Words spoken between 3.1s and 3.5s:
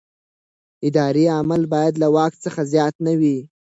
وي.